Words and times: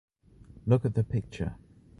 Look 0.65 0.83
at 0.85 0.95
the 0.95 1.03
picture. 1.03 1.57